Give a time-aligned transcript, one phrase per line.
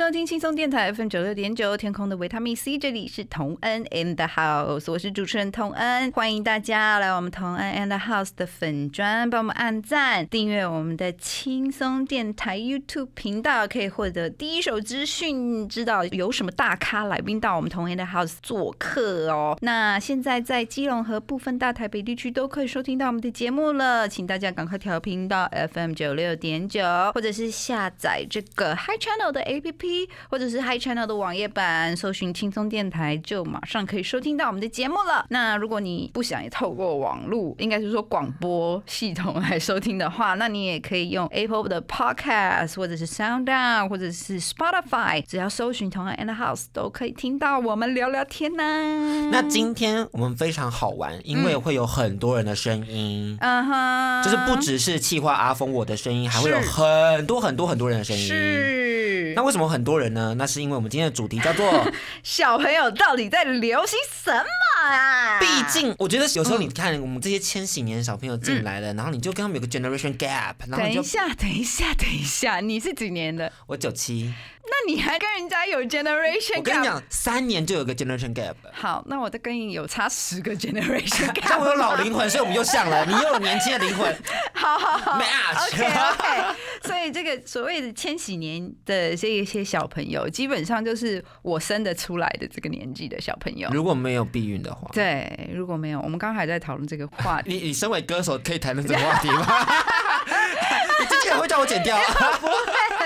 [0.00, 18.06] 收听轻松电台 FM 九六点九天空的维他命 C，这里是同恩 in the house，我是主持人同恩，欢迎大家来我们同恩 in the house 的粉砖，帮我们按赞、订阅我们的轻松电台 YouTube 频道，可以获得第一手资讯，知道有什么大咖来宾到我们同恩 in the
[18.06, 19.58] house 做客哦。
[19.60, 29.89] 那现在在基隆和部分大台北地区都可以收听到我们的节目了，请大家赶快调频到 FM 九六点九，或者是下载这个 Hi Channel 的 APP，
[30.28, 35.24] 或者是 Hi Channel 的网页版，搜寻轻松电台，就马上可以收听到我们的节目了。
[35.28, 58.26] 那如果你不想透过网络，应该是说广播系统来收听的话，那你也可以用 Apple 的 Podcast，或者是 Sound On，或者是 Spotify，只要搜寻同样 and house 都可以听到我们聊聊天呢、那今天我们非常好玩，因为会有很多人的声音，嗯哼，就是不只是气化阿峰我的声音，还会有很多很多很多人的声音。
[58.26, 59.32] 是。
[59.36, 60.34] 那为什么很多人呢？
[60.36, 61.86] 那是因为我们今天的主题叫做，
[62.22, 64.44] 小朋友到底在流行什么
[64.80, 65.38] 啊？
[65.40, 73.50] 毕竟我觉得有时候你看我们这些千禧年小朋友进来了，然后你就跟他们有个 generation gap，然后你就等一下，等一下，等一下，你是几年的？
[73.66, 74.32] 我九七，
[74.70, 76.58] 那你还跟人家有 generation？
[76.58, 78.54] 我跟你讲，三年就有个 generation gap。
[78.72, 81.44] 好，那我再跟你有差十个 generation gap。
[81.48, 83.04] 但我有老灵魂，所以我们又像了。
[83.04, 84.16] 你又有年轻的灵魂
[84.54, 85.74] 好好好，match。
[85.74, 93.68] OK OK，所以这个所谓的千禧年的这一些小朋友，基本上就是我生得出来的这个年纪的小朋友。
[93.72, 97.52] 如果没有避孕的话，对，如果没有，我们刚刚还在讨论这个话题。
[97.52, 99.46] 你你身为歌手可以谈论这个话题吗？
[101.00, 101.96] 你之前会叫我剪掉，
[102.40, 102.52] 不会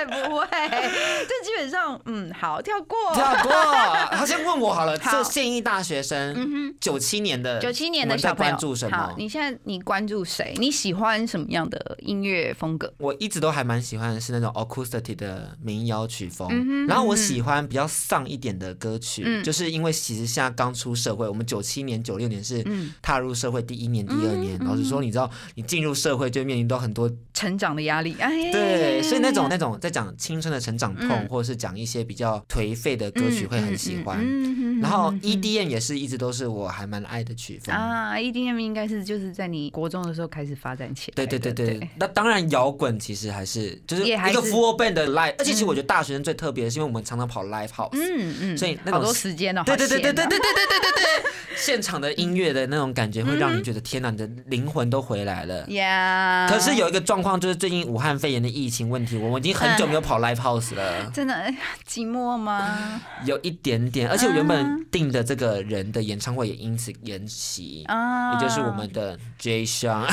[0.06, 2.96] 不会， 这基本上嗯好跳过。
[3.14, 3.52] 跳过。
[4.12, 9.14] 他先问我好了，好这现役大学生，九七年的，九七年的小朋友关注什么，？
[9.16, 10.54] 你现在你关注谁？
[10.58, 12.92] 你喜欢什么样的音乐风格？
[12.98, 24.58] 我一直都还蛮喜欢的是那种 acoustic 的民谣曲风，嗯然后我喜欢比较丧一点的歌曲，嗯就是因为其实现在刚出社会，我们九七年、九六年是嗯踏入社会第一年、第二年。
[24.64, 34.18] 老实说，你知道，你进入社会就面临到很多成长的压力，哎，对，所以那种那种在讲青春的成长痛，嗯或者是讲一些比较颓废的歌曲，会很喜欢。
[34.20, 37.74] 嗯然后 EDM 也是一直都是我还蛮爱的曲风。
[37.74, 41.38] 啊，EDM 应该是就是在你国中的时候开始发展起来对的。
[41.38, 55.66] 对对对，那当然摇滚其实还是就是一个 full band 的 live，而且其实我觉得大学生最特别的是因为我们常常跑 live house，嗯嗯，所以那种好多时间哦，对对对对对对对对对对对，现场的音乐的那种感觉会让你觉得天哪，你的灵魂都回来了。
[55.68, 56.46] 呀。
[56.50, 61.10] 可是有一个状况，就是最近武汉肺炎的疫情问题，我们已经很久没有跑 live house 了。
[61.12, 61.54] 真的哎
[61.88, 63.00] 寂寞吗？
[63.24, 70.06] 有一点点，而且我原嗯本定的这个人的演唱会也因此延期，啊，也就是我们的 J 香，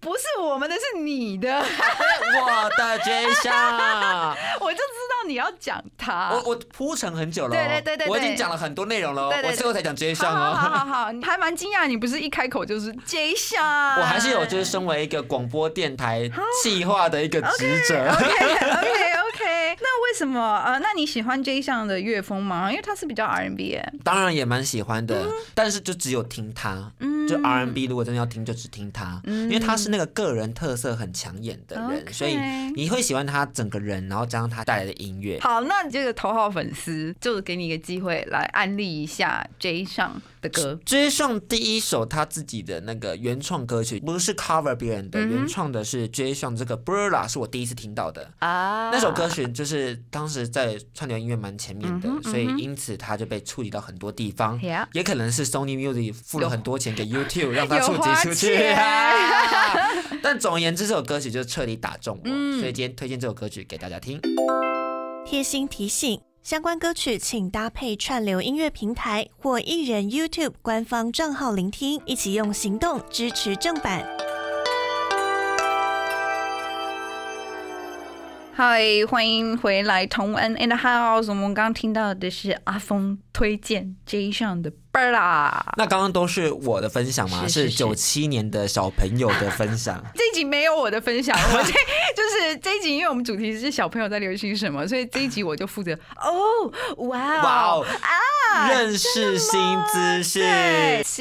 [0.00, 3.52] 不是我们的，是你的，我的 J 香，
[4.60, 6.30] 我就知道你要讲他。
[6.32, 10.78] 我我铺陈很久了、哦，对对对对对我已经讲了很多内容了、我最后才讲 J 香好好好哦。
[10.78, 16.30] 好好，你还蛮惊讶，你不是一开口就是 J 项，我还是有就是身为一个广播电台
[16.62, 17.96] 企划的一个职责。
[17.96, 22.70] OK OK OK， 那为什么呃，那你喜欢 J 项的乐风吗？
[22.70, 23.92] 因为他是比较 R&B 耶。
[24.04, 32.36] 当然也蛮喜欢的，但是就只有听他，嗯就 R&B 如果真的要听，就只听他，因为他是那个个人特色很抢眼的人所以
[32.74, 35.38] 你会喜欢他整个人，然后加上他带来的音乐。
[35.40, 40.80] 好，那你这个头号粉丝就给你一个机会来安利一下 J 上的歌。
[40.84, 48.30] 追上第一首他自己的那个原创歌曲，不是 cover 别人的，原创的是追上这个 Burla，是我第一次听到的。
[48.38, 54.58] 啊那首歌曲就是当时在串流音乐蛮前面的，所以因此他就被触及到很多地方。
[54.92, 58.78] 也可能是 Sony Music 付了很多钱给 YouTube 让他触及出去、钱
[60.22, 64.20] 但总而言之，这首歌曲就彻底打中我，嗯所以今天推荐这首歌曲给大家听。
[65.26, 66.18] 贴心提醒：
[66.48, 74.02] 相关歌曲请搭配串流音乐平台或艺人 YouTube 官方账号聆听，一起用行动支持正版。
[78.54, 81.28] 嗨，欢迎回来，同恩 and house，。
[81.28, 85.52] 我们刚刚听到的是阿峰推荐 J 上的 Bella。
[85.76, 90.02] 那刚刚都是我的分享嘛，是九七年的小朋友的分享。
[90.14, 91.72] 这一集没有我的分享，我这
[92.16, 96.72] 就是这一集，因为我们主题是小朋友在流行什么，所以这一集我就负责哦，
[97.08, 99.60] 哇哦哇哦，啊，认识新
[99.92, 100.42] 资讯。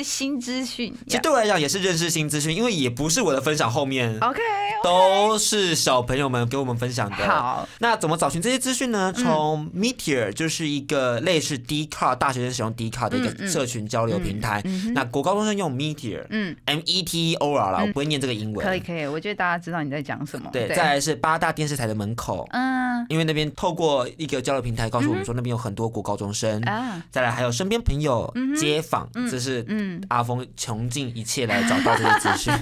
[0.04, 0.94] 新资讯。
[1.06, 4.40] 其实对我来讲也是认识新资讯，因为也不是我的分享，后面 OK，
[4.84, 7.16] 都是小朋友们给我们分享的。
[7.16, 9.14] 好，那怎么找寻这些资讯呢？
[9.14, 14.62] 从 Meteor 就是一个类似 d c a r 大学生使用 d c a r 的一个社群交流平台。
[14.94, 18.66] 那国高中生用 Meteor，嗯，M E T O R 啦，我不会念这个英文。
[18.66, 20.50] 可以可以，我觉得大家知道你在讲什么。
[20.52, 23.06] 对，再来是八大电视台的门口，嗯。
[23.10, 26.62] 因为那边透过一个交流平台告诉我们说，那边有很多国高中生。
[26.64, 32.54] 啊，再来还有身边朋友、街坊，这是嗯，阿峰穷尽一切来找到这些资讯。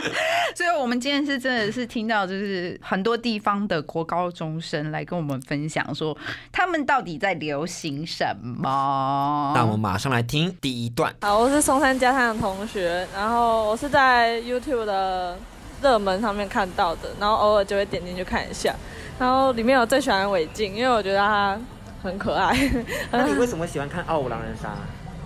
[0.54, 6.16] 所以我们今天是真的是听到，就是很多地方的国高中生来跟我们分享说，
[6.52, 9.52] 他们到底在流行什么。
[9.54, 11.14] 那我们马上来听第一段。
[11.22, 15.38] 好，我是松山家乡的同学，然后我是在 YouTube 的
[15.82, 18.74] 热门上面看到的，然后偶尔就会点进去看一下，
[19.18, 21.58] 然后里面我最喜欢韦静，因为我觉得她
[22.02, 22.56] 很可爱，
[23.10, 24.68] 那你为什么喜欢看《傲五狼人杀》？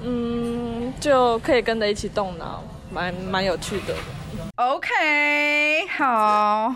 [0.02, 2.62] 嗯，就可以跟着一起动脑，
[2.92, 3.94] 蛮蛮有趣的。
[4.56, 6.74] OK，好，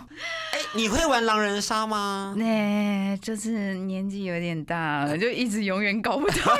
[0.53, 2.35] 哎，你会玩狼人杀吗？
[2.39, 6.53] 那、就是年纪有点大了，就一直永远搞不懂。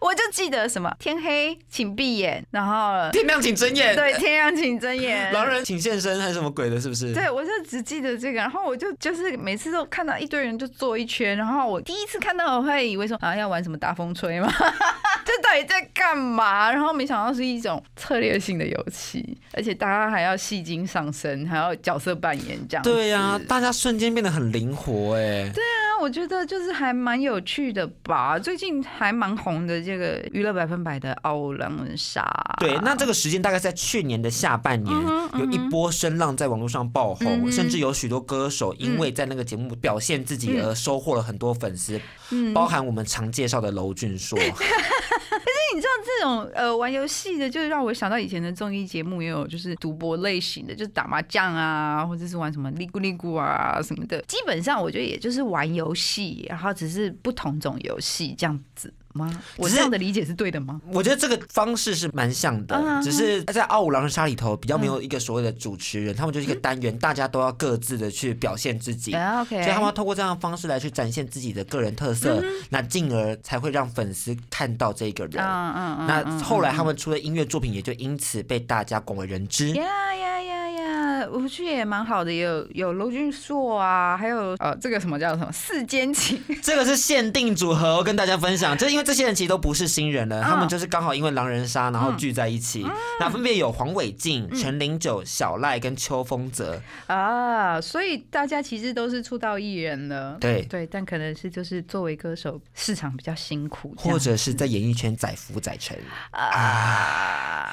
[0.00, 3.94] 我我就记得什么天黑请闭眼，然后天亮请睁眼。
[3.94, 6.80] 对，天亮请睁眼， 狼人请现身还是什么鬼的？
[6.80, 7.14] 是不是？
[7.14, 14.52] 对，我就只记得这个，然后我就就是每次都看到一堆人就坐一圈，然后我第一次看到我会以为说啊要玩什么大风吹吗？
[15.24, 16.72] 这到底在干嘛？
[16.72, 22.82] 然后没想到是一种策略性的游戏，而且大家还要戏精上身，还要角色扮演这样。
[22.82, 25.48] 对呀、大家瞬间变得很灵活哎。
[25.54, 28.38] 对，那我觉得就是还蛮有趣的吧。
[28.38, 32.24] 最近还蛮红的这个娱乐百分百的奥狼人杀。
[32.58, 34.96] 对，那这个时间大概在去年的下半年，
[35.38, 42.00] 有一波声浪在网络上爆红，甚至有许多歌手因为在那个节目表现自己而收获了很多粉丝，
[42.54, 44.38] 包含我们常介绍的娄俊硕。
[45.74, 54.20] 你知道这种呃玩游戏的，就让我想到以前的综艺节目也有，就是赌博类型的，就是打麻将啊，或者是玩什么利咕利咕啊什么的。
[54.22, 59.30] 基本上我觉得也就是玩游戏，然后只是不同种游戏这样子吗？
[59.56, 60.80] 我这样的理解是对的吗？
[60.92, 69.12] 我觉得这个方式是蛮像的，嗯只是在《傲五狼人杀》里头比较没有一个所谓的主持人，他们就是一个单元，大家都要各自的去表现自己。
[69.12, 75.42] 所以他们要透过这样的方式来去展现自己的个人特色，那进而才会让粉丝看到这个人。
[75.42, 79.70] 嗯嗯嗯，那后来他们出的音乐作品也就因此被大家广为人知。
[79.70, 79.84] 呀
[80.14, 92.86] 呀呀呀，我觉得也蛮好的，有有娄俊硕啊，还有呃这个什么叫什么四间情，这个是限定组合，我跟大家分享，就因为这些人其实都不是新人了，他们就是刚好因为狼人杀，然后聚在一起。
[93.18, 96.80] 那分别有黄伟晋、陈零九、小赖跟邱风泽。
[97.06, 100.62] 啊，所以大家其实都是出道艺人了，对。
[100.62, 105.98] 对，但可能是就是作为歌手市场比较辛苦，或者是在演艺圈载浮载沉，
[106.30, 107.70] 啊，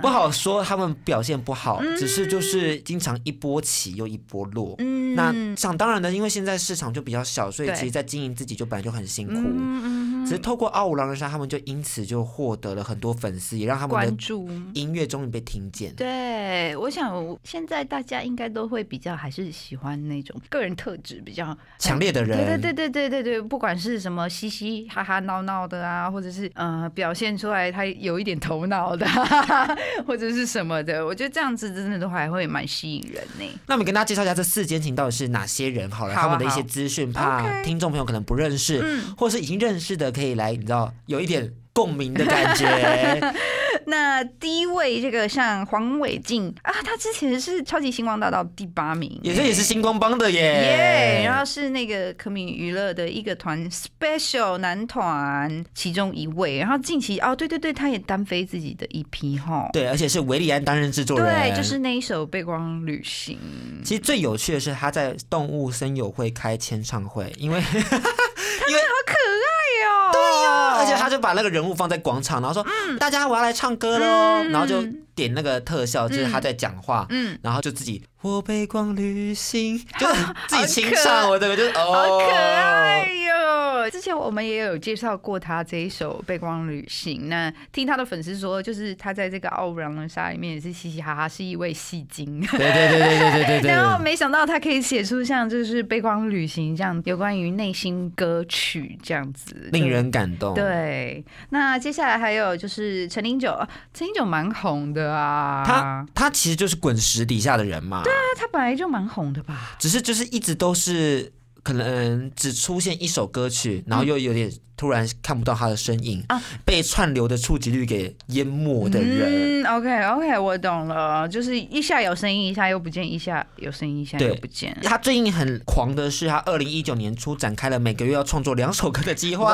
[0.00, 4.74] 不好说他们表现不好，只是就是经常一波起又一波落。
[4.78, 9.34] 嗯那想当然的，因为现在市场就比较小，所以其实在经营自己就本来就很辛苦。
[9.34, 14.32] 嗯嗯只是透过《傲五狼人杀》，他们就因此就获得了很多粉丝，也让他们的。
[14.72, 15.92] 音乐终于被听见。
[15.96, 29.76] 对，我想现在大家应该都会比较还是喜欢那种个人特质比较强烈的人，对对对对对对对，不管是什么嘻嘻哈哈闹闹的啊，或者是呃表现出来他有一点头脑的、啊，
[30.06, 33.60] 或者是什么的，我觉得这样子真的都还会蛮吸引人呢。
[33.66, 39.14] 那我们跟大家介绍一下这四间情到底是哪些人好了，好啊他们的一些资讯，怕听众朋友可能不认识，嗯。
[39.16, 42.66] 或是已经认识的，可以来，你知道有一点共鸣的感觉。
[43.86, 50.40] 那第一位这个像黄伟晋啊，他之前是超级星光大道第八名，也是也是星光帮的耶。
[50.40, 61.26] 耶然后是那个可米娱乐的一个团 Special 男团其中一位，然后近期哦，对对对，他也单飞自己的一批哈，对，而且是维利安担任制作人。
[61.26, 63.38] 对，就是那一首《背光旅行》。
[63.86, 69.52] 其实最有趣的是他在动物森友会开签唱会，因为因为可爱
[69.84, 72.66] 哦、对呀、而且他就把那个人物放在广场，然后说、
[72.98, 74.82] 大家我要来唱歌喽，然后就
[75.14, 80.14] 点那个特效，就是他在讲话，嗯，然后就自己我背光旅行，就 是
[80.48, 83.71] 自己清唱，我这个就是哦，好可爱哟！
[83.90, 87.22] 之前我们也有介绍过他这一首《背光旅行》。
[87.26, 92.40] 那听他的粉丝说，就是他在这个《傲然良杀》里面也是嘻嘻哈哈，是一位戏精。
[92.40, 93.70] 对对对对对对对,對。
[93.70, 100.54] 然后没想到他可以写出像就是《背光旅行》这样有关于内心歌曲这样子，令人感动。
[100.54, 101.24] 对。
[101.50, 103.56] 那接下来还有就是陈林九，
[103.92, 105.62] 陈林九蛮红的啊。
[105.66, 108.02] 他他其实就是滚石底下的人嘛。
[108.02, 109.76] 对啊，他本来就蛮红的吧。
[109.78, 111.32] 只是就是一直都是。
[111.62, 116.42] 可能只出现一首歌曲，然后又有点突然看不到他的身影，啊。
[116.64, 119.62] 被串流的触及率给淹没的人。
[119.62, 124.76] 嗯，OK OK，我懂了，就是一下有声音，一下又不见，一下有声音，一下又不见。
[124.82, 129.52] 他最近很狂的是，他二零一九年初展开了每个月要创作两首歌的计划，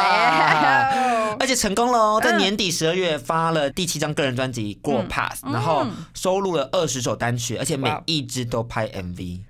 [1.39, 2.39] 而且成功了哦，在嗯。
[2.39, 9.41] 年底十二月发了第七张个人专辑《Grow Pass》，然后收录了二十首单曲，而且每一支都拍 MV，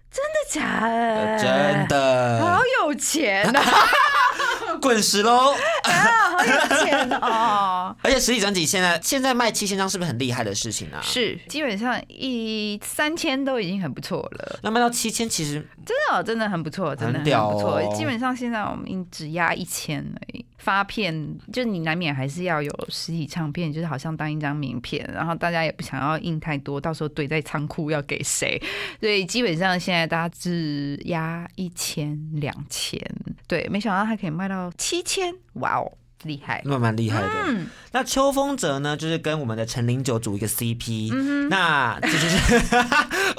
[0.50, 1.38] 假的？
[1.38, 3.62] 真的好有钱啊！
[4.80, 5.54] 滚石喽！
[5.84, 7.94] 好有钱哦！
[8.02, 11.00] 而且实体专辑现在现在卖七千张，是不是很厉害的事情啊？。
[11.02, 17.78] 是，基本上一三千都已经很不错了，那卖到七千，其实真的哦，真的很不错，真的很不错。
[17.78, 20.44] 哦基本上现在我们只压一千而已。
[20.58, 28.60] 发片就你难免还是要有实体唱片，就是好像当一张名片，然后大家也不想要印太多，到时候堆在仓库要给谁？
[29.00, 33.00] 所以基本上现在大家只压一千、两千，
[33.46, 35.92] 对，没想到它可以卖到七千，哇哦，
[36.24, 36.60] 厉害！
[36.64, 37.28] 那蛮厉害的。
[37.46, 42.66] 嗯，那秋风泽呢，就是跟我们的陈零九组一个 CP，、那嗯这就是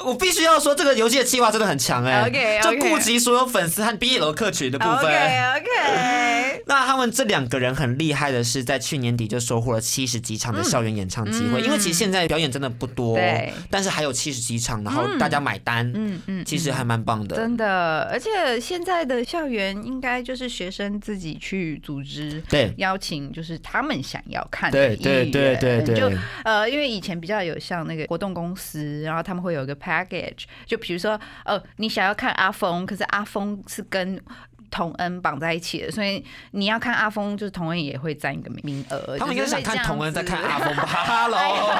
[0.04, 5.04] 我必须要说，这个游戏的计划真的很强哎、 OK，OK 就顾及所有粉丝和 BL 客群的部分。
[5.04, 6.39] OK OK，
[6.70, 11.64] 那他们这两个人很厉害的是，在去年底就收获了七十几场的校园演唱机会，嗯。
[11.64, 13.52] 因为其实现在表演真的不多，对。
[13.68, 17.34] 但是还有七十几场，然后大家买单，嗯嗯，其实还蛮棒的。
[17.34, 22.40] 真的，而且现在的校园应该就是学生自己去组织。
[22.48, 22.72] 对。
[22.76, 25.96] 邀请就是他们想要看的对艺人，对对对。
[25.96, 26.08] 就，
[26.44, 34.20] 呃，因为以前比较有像那个活动公司，然后他们会有一个 package，就比如说，呃，你想要看阿峰，可是阿峰是跟
[34.70, 39.18] 童恩绑在一起的，所以你要看阿峰，就是童恩也会占一个名额。
[39.18, 40.84] 他们应该想看同恩在看阿峰吧？
[40.86, 41.74] Hello，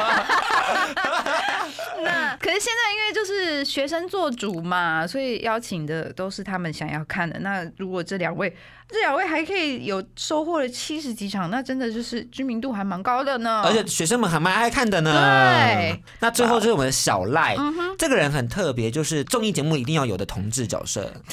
[2.02, 7.38] 那可是现在因为就是学生做主嘛，所以邀请的都是他们想要看的。
[7.40, 8.54] 那如果这两位，
[8.88, 13.62] 这两位还可以有收获了七十几场，那真的就是知名度还蛮高的呢。
[13.64, 15.12] 而且学生们还蛮爱看的呢。
[15.12, 17.54] 对，那最后就是我们的小赖，
[18.00, 21.12] 这个人很特别，就是综艺节目一定要有的同志角色。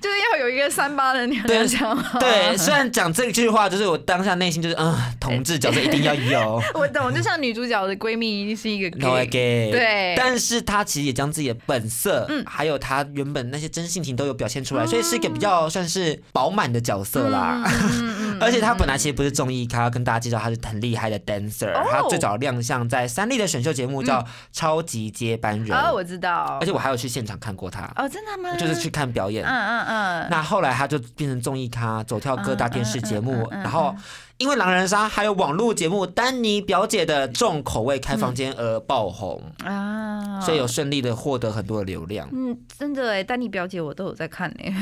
[0.00, 2.04] 就是要有一个三八的娘对娘腔。
[2.20, 6.62] 对，虽然讲这句话，就是我当下内心就是，嗯，同志角色一定要有。
[6.74, 9.26] 我懂，就像女主角的闺蜜一定是一个 gay。
[9.26, 17.62] gay，对但是她其实也将自己的本色，嗯还有她原本那些真性情都有表现出来，所以是一个比较算是饱满的角色啦。
[18.00, 24.20] 嗯而且她本来其实不是综艺咖，跟大家介绍她是很厉害的 dancer，、哦他最早亮相在三立的选秀节目叫
[24.52, 26.58] 《超级接班人》哦，我知道。
[26.60, 28.56] 而且我还有去现场看过他，哦，真的吗？
[28.56, 29.44] 就是去看表演。
[29.44, 30.28] 嗯嗯嗯。
[30.30, 33.94] 那后来他就变成综艺咖，走跳各大电视节目，然后
[34.40, 44.72] 因为狼人杀还有网络节目《丹尼表姐的重口味开房间》而爆红，啊，所以有顺利的获得很多的流量，嗯，真的哎，丹尼表姐我都有在看呢。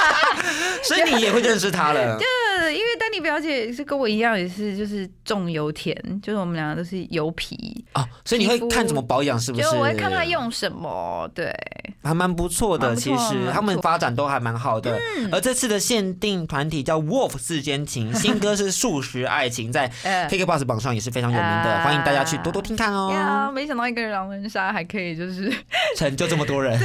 [0.84, 2.16] 所以你也会认识她了。
[2.58, 9.64] 对，因为丹尼表姐是跟我一样，也是就是重油田，就是我们两个都是油皮，哦，所以你会看怎么保养，是不是？
[9.64, 11.30] 就是我会看她，用什么。
[11.34, 11.54] 对，
[12.02, 12.94] 还蛮不错的。
[12.94, 14.98] 其实他们发展都还蛮好的。
[15.32, 23.52] 而这次的限定团体叫 Wolf 世间情，新歌是素食爱情，在 呃 KKBOX 榜上也是非常有名的，啊欢迎大家去多多听看呀，哦。
[23.52, 25.52] 没想到一个狼人杀还可以，就是
[25.96, 26.78] 成就这么多人。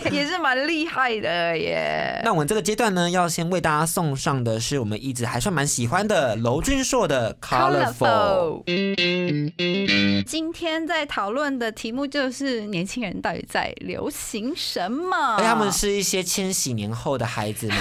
[0.10, 2.20] 也是蛮厉害的耶。
[2.24, 8.62] 那我们这个阶段呢，要先为大家送上的是我们一直还算蛮喜欢的娄俊硕的 Colorful。
[10.26, 15.36] 今天在讨论的题目就是年轻人到底在流行什么？
[15.38, 17.76] 哎他们是一些千禧年后的孩子们。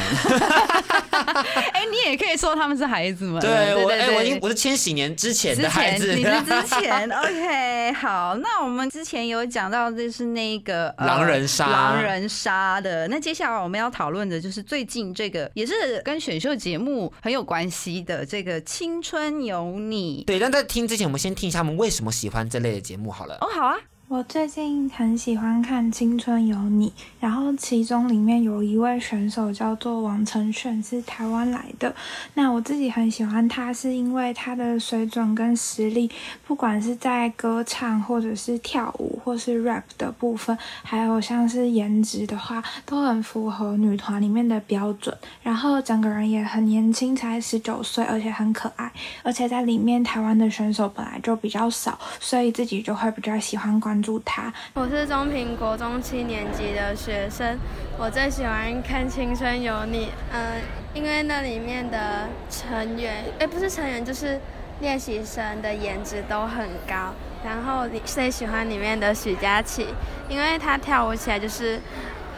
[1.74, 3.40] 哎、你也可以说他们是孩子们。
[3.42, 6.14] 对我，我已经我是千禧年之前的孩子。
[6.16, 13.08] 你是之前，OK，好，那我们之前有讲到就是那个、呃狼人杀狼人杀的。
[13.10, 20.22] 那接下来我们要讨论的就是最近这个也是跟选秀节目很有关系的这个《青春有你》。
[20.26, 23.38] 对，但在听之前，我们先听一下他们为什么喜欢这类的节目好了。
[23.42, 23.78] 哦，好啊，
[24.10, 26.90] 我最近很喜欢看《青春有你》，
[27.20, 31.96] 然后其中里面有一位选手叫做王承炫，是台湾来的。
[32.34, 36.10] 那我自己很喜欢他，是因为他的水准跟实力，
[36.48, 45.16] 不管是在歌唱或者是跳舞或是 rap 的部分，还有像是颜值的话，都很符合女团里面的标准。
[45.44, 48.92] 然后整个人也很年轻，才十九岁，而且很可爱。
[49.22, 54.52] 而且在里面台湾的选手本来就比较少，所以自己就会比较喜欢观注他。
[54.74, 57.58] 我是中平国中七年级的学生，
[57.98, 60.62] 我最喜欢看《青春有你》，嗯，
[60.94, 64.40] 因为那里面的成员，哎，不是成员，就是
[64.82, 67.14] 练习生的颜值都很高。
[67.44, 69.88] 然后你最喜欢里面的许佳琪，
[70.28, 71.80] 因为她跳舞起来就是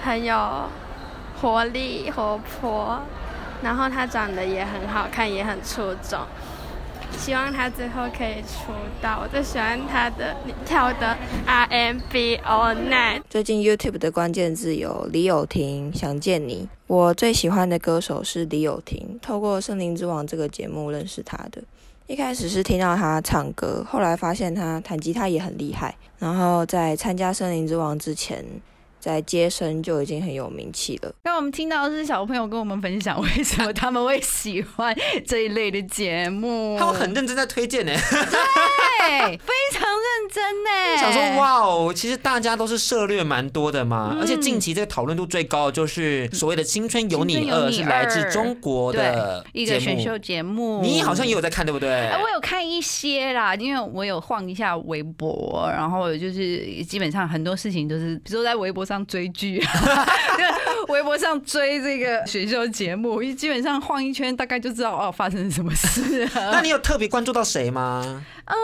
[0.03, 0.70] 很有
[1.41, 3.01] 活力、活泼，
[3.63, 6.20] 然后她长得也很好看，也很出众。
[7.18, 9.20] 希望他最后可以出道。
[9.22, 11.15] 我最喜欢他的跳的
[11.46, 13.22] R&B All Night。
[13.30, 16.68] 最近 YouTube 的关键字有李友廷、想见你。
[16.88, 21.62] 我最喜欢的歌手是李友廷，透过《森林之王》这个节目认识他的。
[22.08, 25.96] 一开始是听到他唱歌，后来发现他弹吉他也很厉害。
[26.18, 28.44] 然后在参加《森林之王》之前。
[29.01, 31.12] 在接生就已经很有名气了。
[31.24, 40.98] 那我们听到的是小朋友跟我们分享为什么他们会喜欢这一类的节目，他们很认真在推荐呢，对，非常认真呢。
[40.98, 50.81] 想说哇哦，其实大家都是涉略蛮多的嘛，而且近期这个讨论度最高的就是所谓的《青春有你二》，是来自中国的一个选秀节目。
[50.81, 51.89] 你好像也有在看，对不对？
[51.89, 59.05] 哎我有看一些啦，因为我有晃一下微博，然后就是基本上很多事情都是，比如说在微博上。
[59.12, 59.62] 追剧，
[60.88, 66.25] 微博上追这个选秀节目，基本上晃一圈，大概就知道哦发生什么事。
[66.34, 68.01] 那你有特别关注到谁吗？
[68.05, 68.55] 嗯，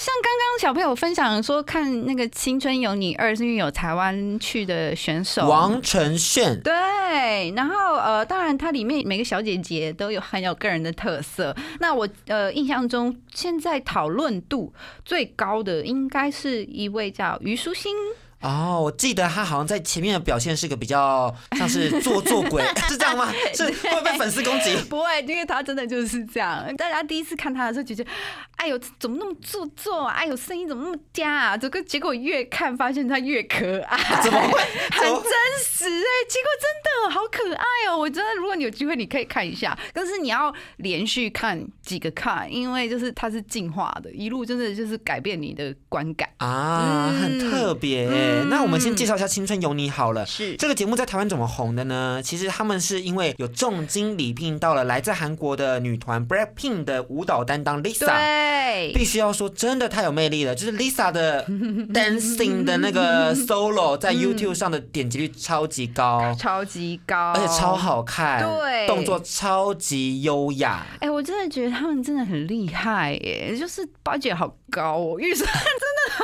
[0.00, 6.60] 像刚刚小朋友分享说，看那个《青春有你二》，是因为有台湾去的选手王承炫。
[6.60, 11.54] 对，然后呃，当然它里面每个小姐姐都有很有个人的特色。
[11.78, 14.72] 那我呃印象中，现在讨论度
[15.04, 17.94] 最高的应该是一位叫虞书欣。
[18.42, 23.32] 哦，我记得他好像在前面的表现是个比较 像是做做鬼， 是这样吗？
[23.54, 24.76] 是会被粉丝攻击？
[24.90, 26.74] 不会，因为他真的就是这样。
[26.76, 28.10] 大家第一次看他的时候就觉得，
[28.56, 30.14] 哎呦，怎么那么做作啊？
[30.14, 31.56] 哎呦，声音怎么那么嗲啊？
[31.56, 34.60] 这个结果越看发现他越可爱，怎么会？
[34.90, 35.32] 很真
[35.62, 37.96] 实哎，结果真的好可爱哦！
[37.98, 48.31] 我真的，如果你有机会，你可以看一下，但是你要连续看几个看，因为就是它是进化的，一路真的就是改变你的观感啊，很特别。
[48.48, 50.24] 那我们先介绍一下《青春有你》好了。
[50.26, 52.20] 是这个节目在台湾怎么红的呢？
[52.22, 58.06] 其实他们是因为有重金礼聘到了来自韩国的女团 Blackpink 的舞蹈担当 Lisa。
[58.06, 60.54] 对，必须要说，真的太有魅力了。
[60.54, 61.44] 就是 Lisa 的
[61.92, 70.86] dancing 的那个 solo 在 YouTube 上的点击率超级高，超级高，而且超好看，对，动作超级优雅。
[71.00, 75.48] 哎，我真的觉得他们真的很厉害耶，就是 budget 好高哦，预算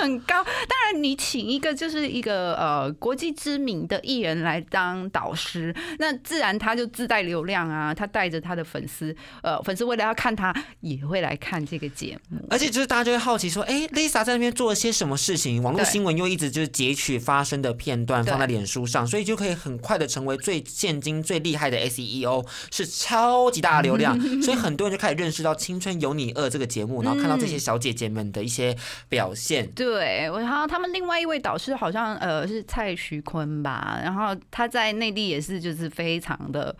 [0.01, 0.43] 很高。
[0.45, 2.09] 当然，你请一个就是。
[2.09, 12.41] 一个呃国际知名的艺人来当导师，那自然他就自带流量啊，他带着他的粉丝，呃，粉丝为了要看他，也会来看这个节目。
[12.49, 15.63] 而且就是大家就会好奇说，哎，Lisa 在那边做了些什么事情？
[15.63, 24.19] 网络新闻又一直就是截取发生的片段放在脸书上，所以就可以很快的成为最现今最厉害的 SEO，是超级大的流量。
[24.43, 28.75] 所以很多人就开始认识到《青春有你二》这个节目，然后看到这些小姐姐们的一些
[29.09, 29.71] 表现。
[29.73, 31.75] 对，对，我然后他们另外一位导师。
[31.79, 36.75] 好像呃是蔡徐坤吧，然后他在内地也是就是非常的。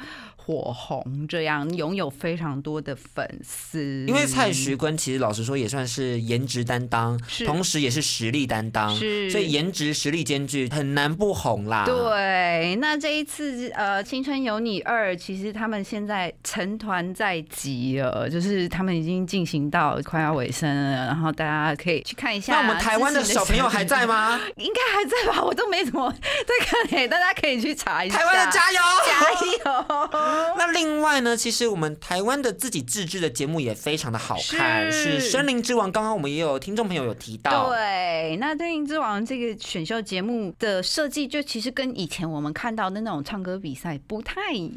[0.49, 11.85] 火红这样拥有非常多的粉丝，因为蔡徐坤其实老实说也算是颜值担当，同时也是实力担当，是，所以颜值实力兼具，很难不红啦。
[11.85, 22.55] 对，那这一次呃《青春有你二》，其实他们现在成团在即了，就是他们已经进行到快要尾声了，然后大家可以去看一下。
[22.55, 24.41] 那我们台湾的小朋友还在吗？
[24.57, 28.17] 应该还在吧，我都没怎么在看，大家可以去查一下。
[28.17, 30.38] 台湾的加油， 加油！
[30.57, 35.89] 那另外呢，其实我们台湾的自己自制的节目也非常的好看，是《森林之王》。
[35.93, 44.69] 刚刚我们也有听众朋友有提到，对，那《森林之王》这个选秀节目的设计，就其实跟以前我们看到的那种唱歌比赛不太一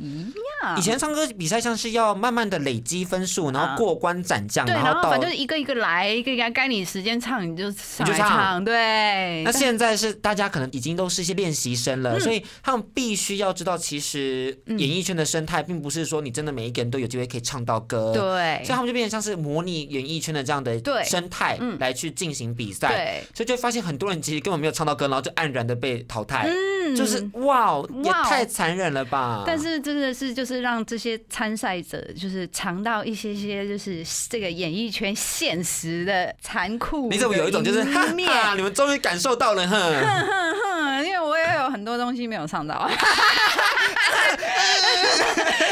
[0.62, 0.78] 样。
[0.78, 8.63] 以前唱歌比赛像是要慢慢的累积分数，然后过关斩将，然后反正一个一个来，一个一个该你时间唱你就上来唱。
[8.63, 9.43] 对。
[9.43, 15.51] 那现在是大家可能已经都是一些练习生了，所以他们必须要知道，其实演艺圈的生态。
[15.52, 18.14] 态，并不是说你真的每一个人都有机会可以唱到歌。
[18.14, 29.44] 对所以他们就变成像是模拟演艺圈的这样的对生态嗯来去进行比赛，对，所以就发现很多人其实根本没有唱到歌，然后就黯然的被淘汰，嗯就是哇，也哇太残忍了吧！
[29.46, 37.10] 但是真的是就是让这些参赛者就是尝到一些些就是这个演艺圈现实的残酷。
[37.10, 38.02] 你怎么有一种就是哈？
[38.02, 39.80] 哈，你们终于感受到了，哼。
[39.80, 42.90] 哼哼，因为我也有很多东西没有唱到，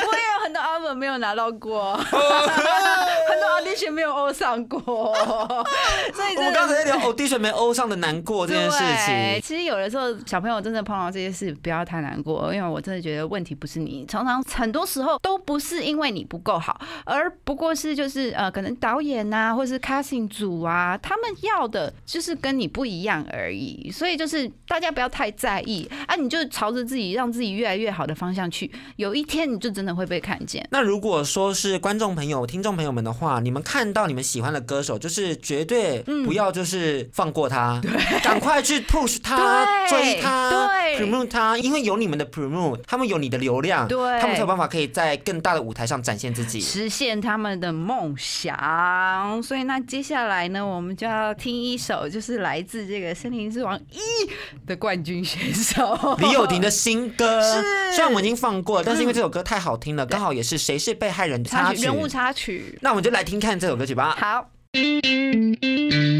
[0.05, 1.99] 我也有很多阿文没有拿到过，
[3.59, 4.79] audition 没有欧上过，
[6.13, 9.41] 所以我们刚才在聊 audition 没欧上的难过这件事对，情。
[9.47, 30.65] 其实有的时候小朋友真的碰到这些事，不要太难过，因为我真的觉得问题不是你，常常很多时候都不是因为你不够好，而不过是就是呃，可能导演呐、或是 casting 组啊，他们要的就是跟你不一样而已，所以就是大家不要太在意啊，你就朝着自己让自己越来越好的方向去，有一天你就真的会被看见。
[30.71, 37.81] 那如果说是观众朋友、听众朋友们的话，你们看到你们喜欢的歌手，就是绝对不要就是放过他，
[38.23, 46.59] 赶快去 push 他、追他、对 promote 他，因为有你们的 promote，他们有你的流量，对他们才有办法可以在更大的舞台上展现自己。
[46.59, 49.41] 实现他们的梦想。
[49.43, 53.99] 所以那接下来呢，我们就要听一首，就是来自这个《森林之王一》
[54.67, 57.61] 的冠军选手李友廷的新歌， 是
[57.93, 61.49] 虽然我们已经放过了，但是因为这首歌太好听了，刚好也是《谁是被害人》的。
[61.49, 62.77] 插曲人物插曲。
[62.81, 64.15] 那我们就来听看这首歌曲吧。
[64.19, 64.49] 好。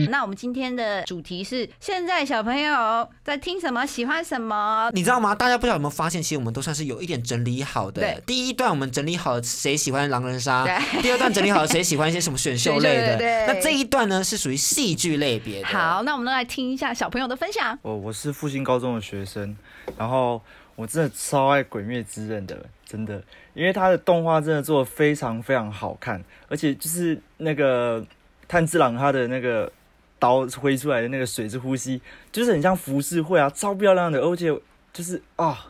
[0.10, 3.86] 那我们今天的主题是：现在小朋友在听什么？
[3.86, 4.90] 喜欢什么？
[4.92, 5.36] 你知道吗？
[5.36, 8.24] 大家不知道有没有发现，其实我们都算是有一点整理好的对。
[8.26, 10.66] 第一段我们整理好了谁喜欢狼人杀，
[11.04, 13.18] 第二段整理好了谁喜欢一些什么选秀类的。
[13.18, 15.68] 对那这一段呢是属于戏剧类别的。
[15.68, 17.78] 好，那我们都来听一下小朋友的分享。
[17.84, 19.56] 我我是复兴高中的学生，
[19.96, 20.42] 然后
[20.76, 23.22] 我真的超爱《鬼灭之刃》的，真的，
[23.54, 28.04] 因为他的动画真的做的非常非常好看，而且就是那个
[28.48, 29.72] 炭治郎他的那个
[30.18, 34.48] 刀挥出来的那个水之呼吸，就是很像浮世绘啊，超漂亮的，而且
[34.92, 35.68] 就是啊。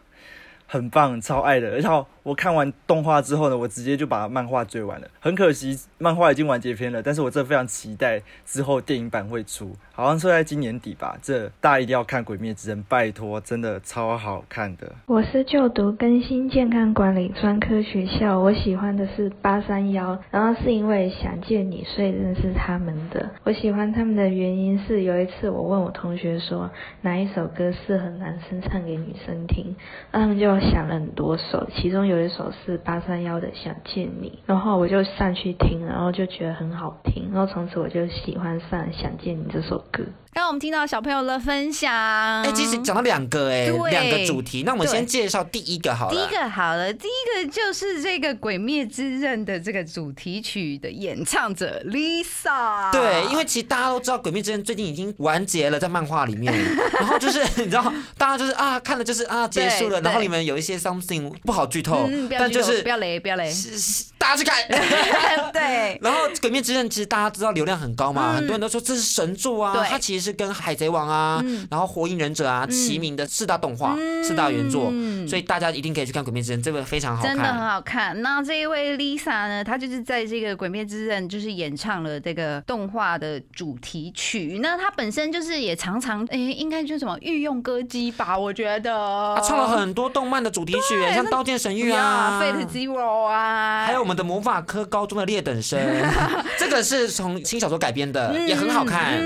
[0.71, 1.79] 很棒，超爱的。
[1.79, 5.08] 然后我看完动画之后呢，我直接就把漫画追完了。
[5.19, 11.17] 很可惜，漫画已经完结篇了，但是我真的非常期待之后电影版会出，好像说在今年底吧。
[11.21, 14.91] 这大家一定要看《鬼灭之刃》，拜托，真的超好看的。
[15.05, 23.29] 我是就读更新健康管理专科学校，我喜欢的是八三幺，然后是因为想见你，所以认识他们的。
[23.43, 26.69] 我喜欢他们的原因是，有一次我问我同学说
[27.01, 29.75] 哪一首歌适合男生唱给女生听，
[30.12, 40.04] 那他们就想了很多首，其中有一首是八三幺的《想见你》，然后我就上去听，然后就觉得很好听，然后从此我就喜欢上《想见你》这首歌。
[40.32, 46.15] 刚刚我们听到小朋友的分享，哎、其实讲到两个哎、对两个主题，那我们先介绍第一个好了。
[46.15, 52.91] 第一个好了，第一个就是这个《鬼灭之刃》的这个主题曲的演唱者 Lisa。
[52.91, 56.54] 对，因为其实大家都知道《鬼灭之刃》最近已经完结了，在漫画里面，
[56.93, 63.49] 然后就是你知道，大家就是啊看了就是啊结束了，然后你们有一些 something 不好剧透，嗯，不要但就是不要雷，不要雷。
[63.51, 64.57] 是是 大家去看。
[65.53, 77.33] 对， 然后《鬼灭之刃》其实大家知道流量很高嘛，嗯很多人都说这是神作啊对，它其实是跟《海贼王》啊，嗯然后《火影忍者》啊齐名的四大动画、嗯四大原作，嗯所以大家一定可以去看《鬼灭之刃》，这个非常好看。
[77.33, 78.21] 真的很好看。
[78.21, 84.59] 那这一位 Lisa 呢，她就是在这个《鬼灭之刃》就是演唱了这个动画的主题曲。
[84.62, 88.38] 那她本身就是也常常诶、应该就是什么御用歌姬吧？
[88.38, 95.80] 我觉得她唱了很多动漫的主题曲，对像《刀剑神域》呀啊，，Fate Zero 啊，还有我们的魔法科高中的劣等生，
[96.58, 99.19] 这个是从轻小说改编的，也很好看。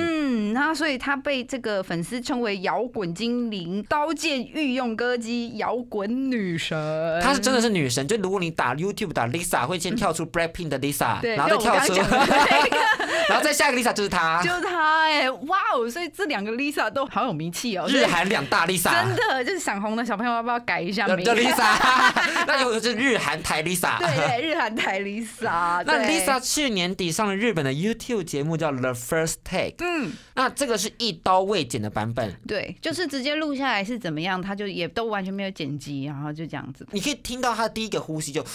[0.53, 7.21] 嗯，那所以他被这个粉丝称为摇滚精灵、刀剑御用歌姬、摇滚女神。
[7.21, 11.93] 她是真的是女神，就如果你打 YouTube 打 Lisa，会先跳出 Blackpink 的 Lisa，对然后再跳出，
[13.29, 15.89] 然后再下一个 Lisa 就是她， 就是她哎、哇哦！
[15.89, 21.23] 所以这两个 Lisa 都好有名气哦，日韩两大 Lisa，真的就是想红的小朋友要不要改一下名？
[21.23, 21.63] 叫叫 Lisa，
[22.47, 23.97] 那有是日韩台 Lisa。
[23.99, 25.83] 对对，日韩台 Lisa。
[25.85, 36.85] 那 Lisa 去年底上了日本的 YouTube 节目叫 The First Take，嗯，那这个是一刀未剪的版本，对，就是直接录下来是怎么样，他就也都完全没有剪辑，然后就这样子。
[36.91, 38.45] 你可以听到他第一个呼吸就，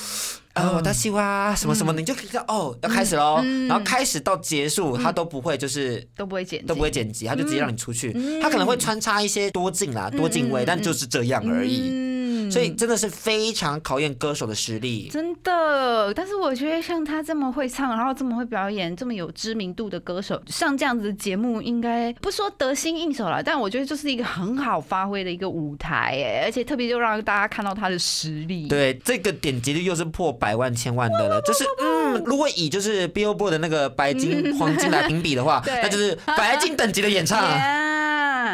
[0.55, 3.41] 呃，我的希望什么什么的，你就可以知道哦，要开始喽。
[3.43, 8.41] 嗯然后开始到结束，他都不会就是都不会剪，都不会剪辑，他就直接让你出去嗯。
[8.41, 12.18] 他可能会穿插一些多镜啦、多镜位，但就是这样而已。
[12.51, 15.09] 所以真的是非常考验歌手的实力。
[15.11, 28.69] 真的，但是我觉得像他这么会唱，然后这么会表演，这么有知名度的歌手，上这样子的节目，应该不说得心应手了，但我觉得就是一个很好发挥的一个舞台，哎，而且特别就让大家看到他的实力。
[28.69, 31.41] 对，这个点击率又是破百万、千万的了。
[31.43, 37.39] 就是，嗯，如果以就是 Billboard 的那个白金、黄金来评比的话， 那就是白金等级的演唱。
[37.49, 37.88] Yeah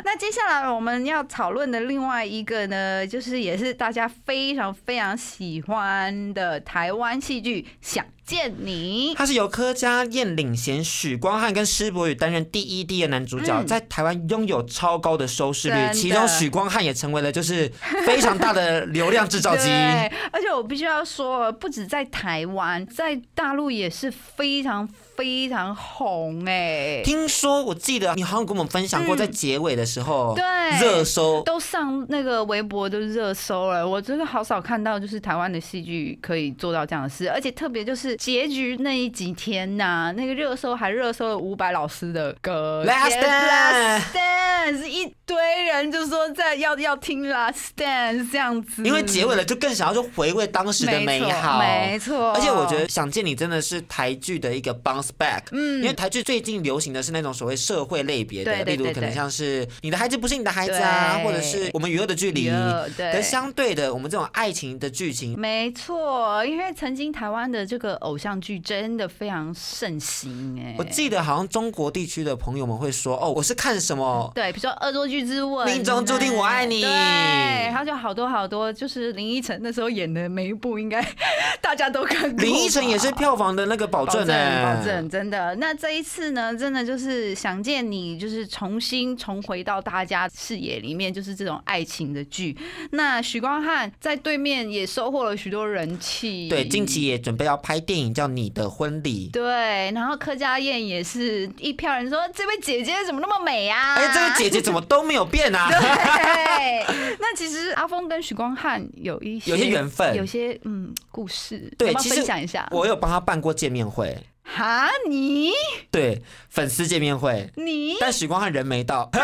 [0.05, 9.13] 那接下来我们要讨论的另外一个呢，就是也是大家非常非常喜欢的台湾戏剧《想见你》。
[9.17, 13.67] 他是由柯佳燕领衔，许光汉跟施柏宇担任第一、第二男主角，嗯。
[13.67, 15.93] 在台湾拥有超高的收视率，的。
[15.93, 17.71] 其中许光汉也成为了就是
[18.07, 19.65] 非常大的流量制造机。
[19.69, 29.19] 对，而且我必须要说，不止在台湾，在大陆也是非常非常红哎、听说我记得你好像跟我们分享过，嗯。
[29.19, 30.45] 在结尾的时候，对
[30.81, 31.43] 热搜。
[31.43, 62.45] 都上那个微博都热搜了，我真的好少看到，就是台湾的戏剧可以做到这样的事，而且特别就是结局那一几天呐、那个热搜还热搜了伍佰老师的歌 Last 结 Dance Last Dance，一堆人就说在要要听 Last Dance 这样子，因为结尾了，就更想要去回味当时的美好，没错，而且我觉得《想见你》真的是台剧的一个 bounce back，嗯因为台剧最近流行的是那种所谓社会类别的，例如可能像是你的孩子不是你的孩子啊，或者是我们娱乐的距离。
[62.45, 74.31] 娱乐对可相对的，我们这种爱情的剧情，没错，因为曾经台湾的这个偶像剧真的非常盛行哎，我记得好像中国地区的朋友们会说，哦，我是看什么。
[74.35, 81.05] 对，比如说《恶作剧之吻》，命中注定我爱你对，他就好多好多，就是林依晨那时候演的每一部，应该
[81.61, 82.45] 大家都看过。
[82.45, 85.55] 林依晨也是票房的那个保保证哎、保证，真的。
[85.57, 92.57] 那这一次呢，真的就是想见你，就是重新重回到大家视野里面，就是这种爱情的剧。
[92.91, 99.29] 那许光汉在对面也收获了许多人气，对，近期也准备要拍电影叫《你的婚礼》。
[99.33, 103.95] 对，然后柯佳燕也是一票人说这位姐姐怎么那么美啊？
[103.95, 105.69] 哎，这位姐姐怎么都没有变啊？
[105.71, 106.85] 对，
[107.21, 112.69] 那其实阿峰跟许光汉有一些有些缘分有些嗯故事，对，要要其实分享一下。
[112.71, 115.53] 我有帮他办过见面会，哈，你
[115.91, 119.11] 对，粉丝见面会，你，但许光汉人没到。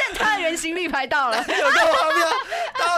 [0.00, 2.26] 但他的人形立牌到了，有个荒谬，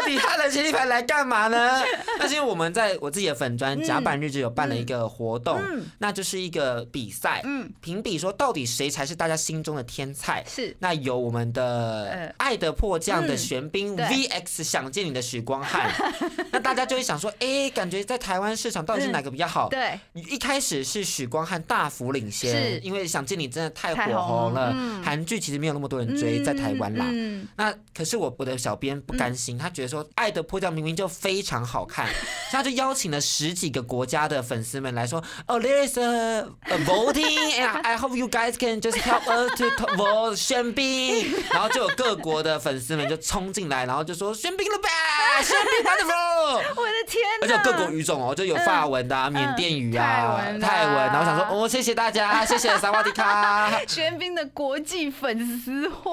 [0.01, 1.83] 到底他的行李牌来干嘛呢？
[2.19, 10.43] 那是因为我们在我自己的粉专嗯甲板日志有办了一个活动，嗯那就是一个比赛，嗯，评比说到底谁才是大家心中的天才。
[10.49, 10.75] 是。
[10.79, 12.35] 那有我们的呃。
[12.39, 14.07] 爱的迫降的嗯玄彬对。
[14.07, 15.91] VX 想见你的许光汉，
[16.51, 19.69] 那大家就会想说，哎，感觉在台湾市场到底是哪个比较好？
[19.69, 22.49] 对，一开始是许光汉大幅领是。
[22.51, 27.07] 先，因为想见你真的太太火红了韩剧其实没有那么多人追，在台湾啦。
[27.11, 32.07] 嗯，那可是我我的小编不甘心，他觉得说《爱的迫降》明明就非常好看，
[32.53, 37.61] 他就邀请了十几个国家的粉丝们来说，哦、t h e r e is a, a voting.
[37.61, 39.65] And I hope you guys can just help us to
[39.97, 40.37] vote.
[40.37, 46.55] 玄彬，然后就有各国的粉丝们就冲进来，然后就说玄彬 the best，玄彬 wonderful。
[46.77, 50.69] 我的天哪，而且有各国语种哦，就有法文的、啊、缅甸语啊、泰文啊。
[50.69, 53.71] 泰文，然后想说哦，谢谢大家， 谢谢萨瓦迪卡。
[53.87, 56.11] 玄彬的国际粉丝会，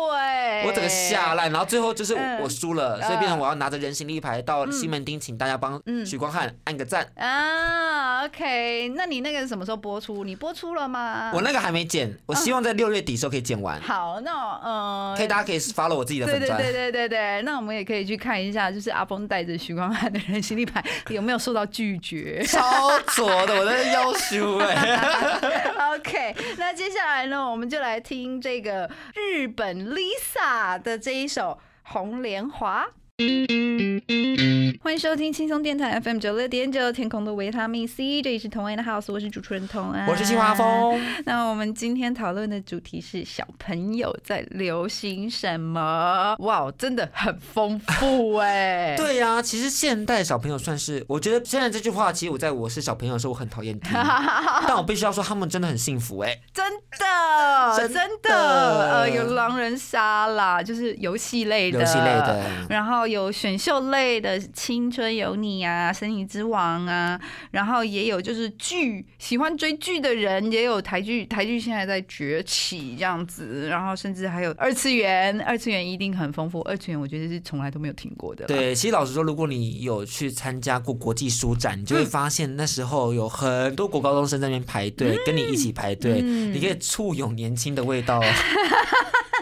[0.65, 2.37] 我整个吓烂，然后最后就是嗯。
[2.37, 7.07] 我输了，所以变成我要拿着人形立牌到西门町，请大家帮嗯许光汉按个赞。
[7.15, 10.23] 啊，OK，那你那个什么时候播出？
[10.23, 11.31] 你播出了吗？
[11.33, 16.57] 我那个还没剪，我希望在六月底的时候可以剪完，好，那呃，可以大家可以 follow 我自己的粉砖。
[16.57, 22.43] 对对对对对对，那我们也可以去看一下，就是阿峰带着许光汉的人形立牌有没有受到拒绝。
[22.43, 25.95] 超左的，我在要求哎。
[25.95, 31.59] OK，那接下来呢，我们就来听这个日本 Lisa 的这一首
[31.91, 32.85] 《红莲华》。
[33.19, 40.99] Música 欢迎收听轻松电台 FM 九六点九，天空的维他命 C，这里是同安的 House，我是主持人同安，我是青华峰。
[41.25, 46.35] 那我们今天讨论的主题是小朋友在流行什么？
[46.39, 53.91] 哇，真的很丰富哎、 对呀、其实现代小朋友算是，我觉得现在这句话，其实我在我是小朋友的时候，我很讨厌听，
[54.67, 56.65] 但我必须要说，他们真的很幸福哎、真
[56.99, 57.97] 的，真的。
[57.97, 62.43] 真的，呃，有狼人杀啦，就是游戏类的，游戏类的。
[62.69, 67.17] 然后有选秀类的，《青春有你》啊，《森林之王》啊，
[67.51, 88.21] 然后也有就是剧，喜欢追剧的人也有台剧，台剧现在在崛起这样子，然后甚至还有二次元，二次元一定很丰富，二次元我觉得是从来都没有听过的，，对，其实老实说，如果你有去参加过国际书展，你就会发现那时候有很多国高中生在那边排队，跟你一起排队，嗯你可以簇拥年轻的味道。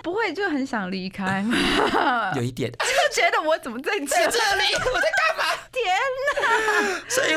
[0.06, 2.32] 不会就很想离开吗？
[2.38, 2.72] 有一点。
[2.78, 5.46] 就觉得我怎么在这在这里，我在干嘛？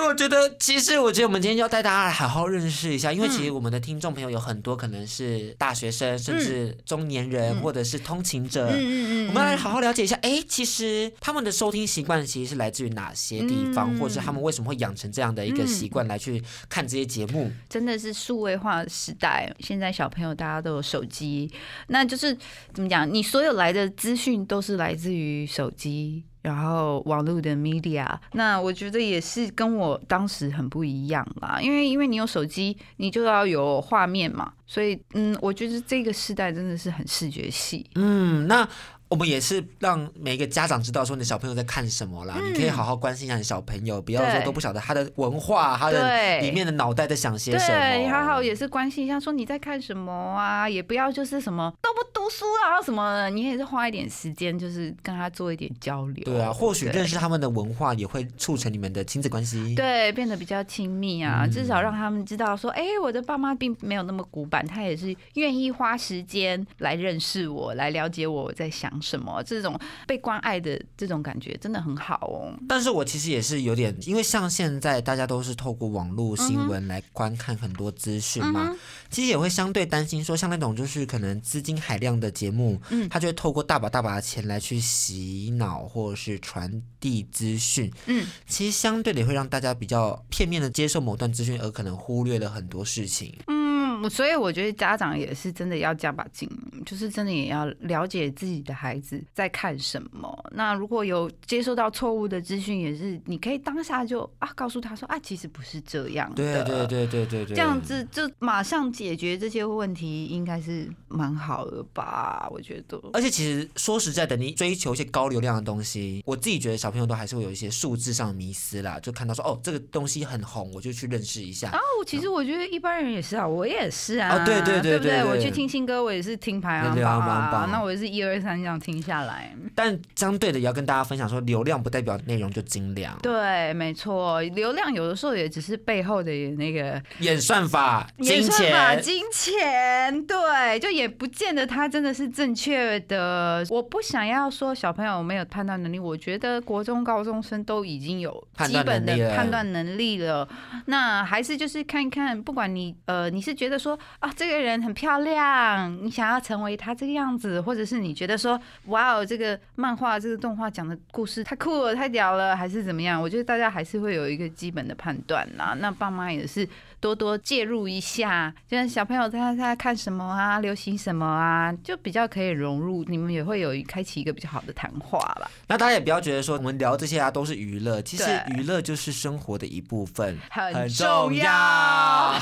[0.08, 8.68] 我觉得，其实我觉得我们今天要带大家来好好认识一下，因为其实我们的听众朋友有很多可能是大学生，甚至中年人，或者是通勤者。
[8.70, 9.28] 嗯嗯嗯。
[9.28, 17.52] 我们来好好了解一下，哎，其实他们的收听习惯其实是来自于哪些地方，或者是他们为什么会养成这样的一个习惯来去看这些节目？
[17.68, 21.52] 真的是数位化时代，现在小朋友大家都有手机，
[21.88, 22.34] 那就是
[22.72, 23.06] 怎么讲？
[23.12, 26.24] 你所有来的资讯都是来自于手机。
[26.48, 37.84] 然后网络的 media，那我觉得也是跟我当时很不一样啦，因为因为你有手机，你就要有画面嘛，所以嗯，我觉得这个时代真的是很视觉系。
[37.96, 38.66] 嗯，那。
[39.08, 47.78] 我们也是让每一个家长知道说你的小朋友在看什么啦，你可以好好关心一下你小朋友，不要说都不晓得他的文化，他的里面的脑袋在想些什么。
[47.78, 56.24] 对，好好也是关心一下，说你在看什么啊，也不要就是什么都不读书啊什么的，你也是花一点时间，就是跟他做一点交流。
[56.24, 61.46] 对啊，或许认识他们的文化也会促成你们的亲子关系，对，变得比较亲密啊。
[61.46, 68.97] 至少让他们知道说，哎，我的爸妈并没有那么古板，他也是愿意花时间来认识我，来了解我在想。
[69.00, 72.52] 什么这种被关爱的这种感觉真的很好哦。
[72.68, 78.74] 但是我其实也是有点，因为像现在大家都是透过网络新闻来观看很多资讯嘛，
[79.10, 93.67] 其实也会相对担心说，像那种就是可能资金海量的节目，嗯，他就会透过大把大把的钱来去洗脑或者是传递资讯，嗯，其实相对的会让大家比较片面的接受某段资讯，而可能忽略了很多事情，嗯。
[94.10, 96.46] 所以我觉得家长也是真的要加把劲，
[96.84, 100.50] 就是真的也要了解自己的孩子在看什么。
[100.52, 106.36] 那如果有接收到错误的资讯，也是你可以当下就啊告诉他说啊，其实不是这样的。
[106.36, 112.46] 对对对对对对，这样子就马上解决这些问题，应该是蛮好的吧？
[112.50, 113.00] 我觉得。
[113.14, 121.70] 而且其实说实在的，你追求一些高流量的东西，我自己觉得小朋友都还是会有一些数字上的迷思啦，就看到说哦这个东西很红，我就去认识一下。
[121.70, 123.87] 哦，其实我觉得一般人也是啊，我也。
[123.90, 129.54] 是啊，对对对对对，我去听新歌，我也是听排行榜，那我也是一二三这样听下来。
[129.74, 133.16] 但相对的，也要跟大家分享说，流量不代表内容就精良。
[133.22, 140.26] 对，没错，流量有的时候也只是背后的那个演算法、演算法、金钱。
[140.26, 143.64] 对，就也不见得它真的是正确的。
[143.70, 148.32] 我不想要说小朋友没有判断能力，我觉得国中高中生都已经有
[148.66, 150.46] 基本的判断能力了。
[150.86, 153.77] 那还是就是看一看，不管你呃，你是觉得。
[153.78, 163.22] 说啊，这个人很漂亮，你想要成为他这个样子，或者是你觉得说，哇哦，这个漫画、这个动画讲的故事太酷了、太屌了，还是怎么样？
[163.22, 165.76] 我觉得大家还是会有一个基本的判断啦。
[165.78, 166.68] 那爸妈也是。
[167.00, 175.50] 多多介入一下，就是小朋友他他在看什么啊，流行什么啊，就比较可以融入，你们也会有开启一个比较好的谈话吧。
[175.66, 182.34] 那大家也不要觉得说我们聊这些啊都是娱乐，其实娱乐就是生活的一部分，很重要，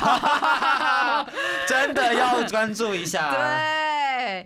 [1.69, 3.33] 真的要关注一下。
[3.37, 3.86] 对。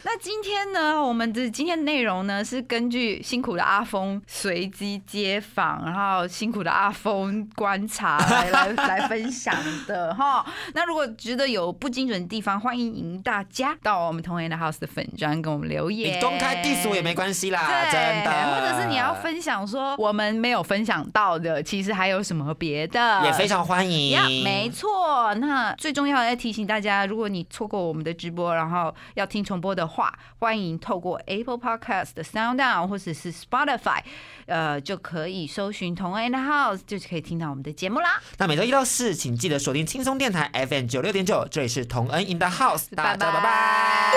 [0.05, 9.55] 那今天呢，我们的今天内容呢是根据辛苦的阿峰随机接访，然后辛苦的阿峰观察来 来来分享
[9.87, 10.45] 的哈。
[10.75, 16.19] 那如果觉得有不精准的地方，欢迎大家到我们同源的 house 的粉专跟我们留言。
[16.19, 18.31] 你公开 diss 我也没关系啦，真的。
[18.31, 24.45] 或者是你要分享说我们没有分享到的，其实还有什么别的，也非常欢迎。
[24.45, 29.71] 没错，那最重要要提醒大家，如果你错过我们的直播，然后要听重播。
[29.71, 34.01] 的话，欢迎透过 Apple Podcast 的 SoundOn 或者是 Spotify，
[34.47, 38.21] 呃，就可以搜寻同恩的 House，就可以听到我们的节目啦。
[38.39, 44.11] 那每周一到四，请记得锁定轻松电台 FM 九六点九，这里是同恩 in the House，大家拜拜。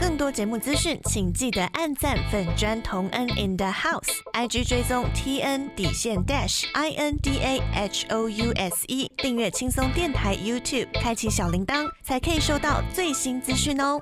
[0.00, 8.52] 更多节目资讯，请记得按赞粉砖同恩 in the House，IG 追踪 TN 底线 Dash I N D A H O U
[8.52, 14.00] S E，订阅轻松电台 YouTube，开启小铃铛，才可以收到最新资讯哦。